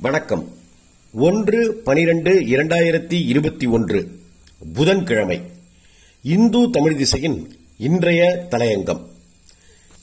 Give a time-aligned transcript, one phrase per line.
[0.00, 0.54] வணக்கம்.
[1.12, 4.18] ஒன்று பனிரெண்டு இரண்டாயிரத்தி இருபத்தி ஒன்று
[4.74, 5.42] புதன்கிழமை.
[6.22, 9.00] இந்து தமிழ் திசையின் இன்றைய தலையங்கம்.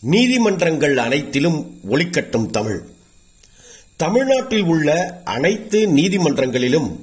[0.00, 2.82] நீதிமன்றங்கள் அனைத்திலும் ஒளிக்கட்டும் தமிழ்.
[3.96, 6.96] தமிழ்நாட்டில் உள்ள அனைத்து நீதிமன்றங்களிலும்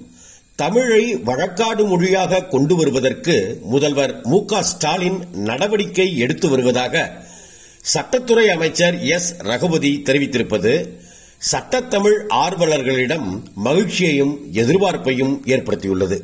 [0.55, 7.23] தமிழை வழக்காடு மொழியாக கொண்டு வருவதற்கு முதல்வர் மு ஸ்டாலின் நடவடிக்கை எடுத்து வருவதாக
[7.93, 9.37] சட்டத்துறை அமைச்சர் எஸ்.
[9.37, 10.89] ரகுபதி தெரிவித்திருப்பது
[11.41, 16.21] சட்டத்தமிழ் ஆர்வலர்களிடம் மகிழ்ச்சியையும் எதிர்பார்ப்பையும் ஏற்படுத்தியுள்ளது.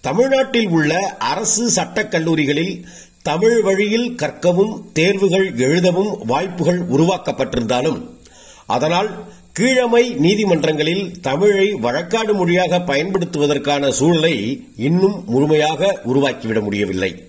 [0.00, 2.86] தமிழ்நாட்டில் உள்ள அரசு சட்டக் கல்லூரிகளில்
[3.22, 8.10] தமிழ் வழியில் கற்கவும் தேர்வுகள் எழுதவும் வாய்ப்புகள் உருவாக்கப்பட்டிருந்தாலும்
[8.66, 9.10] அதனால்
[9.52, 17.28] கீழமை நீதிமன்றங்களில் தமிழை வழக்காடு மொழியாக பயன்படுத்துவதற்கான சூழலை இன்னும் முழுமையாக உருவாக்கிவிட முடியவில்லை.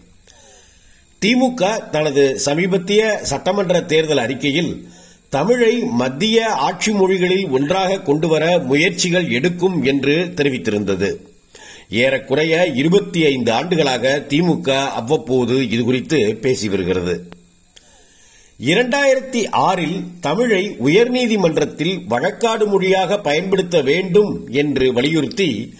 [1.22, 4.90] திமுக தனது சமீபத்திய சட்டமன்ற தேர்தல் அறிக்கையில்
[5.32, 11.16] தமிழை மத்திய ஆட்சி மொழிகளில் ஒன்றாக கொண்டுவர முயற்சிகள் எடுக்கும் என்று தெரிவித்திருந்தது.
[11.90, 17.30] ஏறக்குறைய இருபத்தி ஐந்து ஆண்டுகளாக திமுக அவ்வப்போது இதுகுறித்து பேசி வருகிறது.
[18.60, 25.74] இரண்டாயிரத்தி ஆறில் தமிழை உயர்நீதிமன்றத்தில் வழக்காடு மொழியாக பயன்படுத்த வேண்டும் என்று வலியுறுத்தி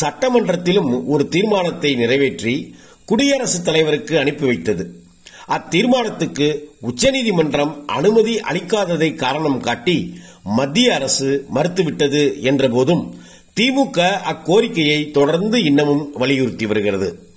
[0.00, 5.01] சட்டமன்றத்திலும் ஒரு தீர்மானத்தை நிறைவேற்றி குடியரசுத் தலைவருக்கு அனுப்பி வைத்தது.
[5.48, 13.14] அத்தீர்மானத்துக்கு உச்சநீதிமன்றம் அனுமதி அளிக்காததை காரணம் காட்டி மத்திய அரசு மறுத்துவிட்டது என்ற போதும்
[13.60, 13.98] திமுக
[14.32, 17.30] அக்கோரிக்கையை தொடர்ந்து இன்னமும் வலியுறுத்தி வருகிறது.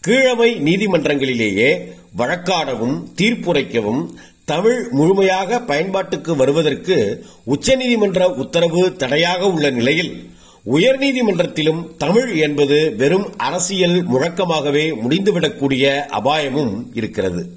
[0.00, 4.10] கீழமை நீதிமன்றங்களிலேயே வழக்காடவும் தீர்ப்புரைக்கவும்
[4.44, 10.30] தமிழ் முழுமையாக பயன்பாட்டுக்கு வருவதற்கு உச்சநீதிமன்ற உத்தரவு தடையாக உள்ள நிலையில்
[10.64, 17.52] உயர்நீதிமன்றத்திலும் தமிழ் என்பது வெறும் அரசியல் முழக்கமாகவே முடிந்துவிடக்கூடிய அபாயமும் இருக்கிறது.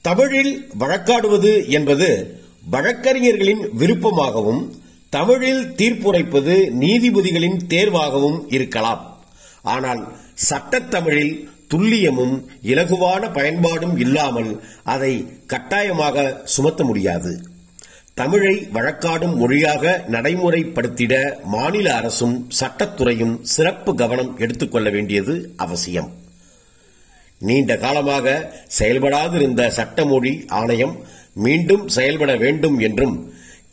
[0.00, 2.40] தமிழில் வழக்காடுவது என்பது
[2.70, 9.20] வழக்கறிஞர்களின் விருப்பமாகவும் தமிழில் தீர்ப்புரைப்பது நீதிபதிகளின் தேர்வாகவும் இருக்கலாம்.
[9.62, 10.08] ஆனால்
[10.50, 17.51] சட்டத்தமிழில் துல்லியமும் இலகுவான பயன்பாடும் இல்லாமல் அதை கட்டாயமாக சுமத்த முடியாது.
[18.14, 21.14] தமிழை வழக்காடும் மொழியாக நடைமுறைப்படுத்திட
[21.44, 26.10] மாநில அரசும் சட்டத்துறையும் சிறப்பு கவனம் எடுத்துக்கொள்ள வேண்டியது அவசியம்.
[27.38, 28.26] நீண்ட காலமாக
[28.78, 30.94] செயல்படாதிருந்த சட்டமொழி ஆணையம்
[31.34, 33.16] மீண்டும் செயல்பட வேண்டும் என்றும்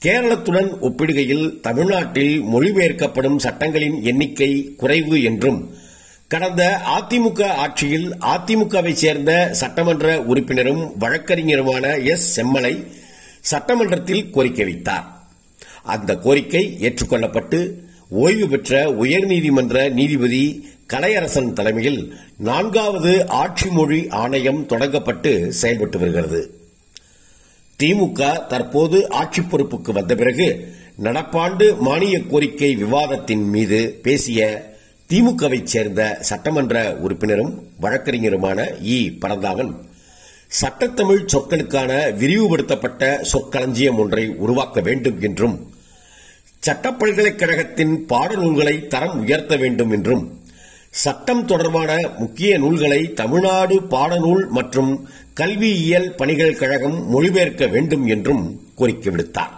[0.02, 5.60] கேரளத்துடன் ஒப்பிடுகையில் தமிழ்நாட்டில் மொழிபெயர்க்கப்படும் சட்டங்களின் எண்ணிக்கை குறைவு என்றும்
[6.28, 12.74] கடந்த அதிமுக ஆட்சியில் அதிமுகவை சேர்ந்த சட்டமன்ற உறுப்பினரும் வழக்கறிஞருமான எஸ் செம்மலை
[13.42, 15.28] சட்டமன்றத்தில் கோரிக்கை வைத்தார்.
[15.84, 17.72] அந்த கோரிக்கை ஏற்றுக்கொள்ளப்பட்டு
[18.10, 26.54] ஓய்வு பெற்ற உயர்நீதிமன்ற நீதிபதி கலையரசன் தலைமையில் நான்காவது ஆட்சி மொழி ஆணையம் தொடங்கப்பட்டு செயல்பட்டு வருகிறது.
[27.80, 30.74] திமுக தற்போது ஆட்சி பொறுப்புக்கு வந்த பிறகு
[31.04, 34.68] நடப்பாண்டு மானிய கோரிக்கை விவாதத்தின் மீது பேசிய
[35.10, 39.18] திமுகவைச் சேர்ந்த சட்டமன்ற உறுப்பினரும் வழக்கறிஞருமான இ.
[39.20, 39.89] பரந்தாமன்
[40.50, 45.72] சட்டத்தமிழ் சொற்களுக்கான விரிவுபடுத்தப்பட்ட சொற்களஞ்சியம் ஒன்றை உருவாக்க வேண்டும் என்றும்
[46.60, 50.38] சட்ட பல்கலைக்கழகத்தின் பாடநூல்களை தரம் உயர்த்த வேண்டும் என்றும்
[50.90, 59.56] சட்டம் தொடர்பான முக்கிய நூல்களை தமிழ்நாடு பாடநூல் மற்றும் கல்வியியல் பணிகள் கழகம் மொழிபெயர்க்க வேண்டும் என்றும் கோரிக்கை விடுத்தார்.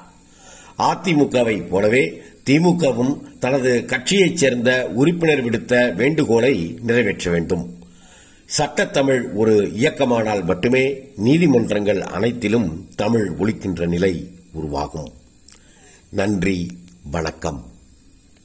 [0.77, 7.80] அதிமுகவை போலவே திமுகவும் தனது கட்சியைச் சேர்ந்த உறுப்பினர் விடுத்த வேண்டுகோளை நிறைவேற்ற வேண்டும்.
[8.57, 15.11] சட்டத்தமிழ் ஒரு இயக்கமானால் மட்டுமே நீதிமன்றங்கள் அனைத்திலும் தமிழ் ஒழிக்கின்ற நிலை உருவாகும்.
[16.09, 16.77] நன்றி
[17.11, 17.70] வணக்கம்.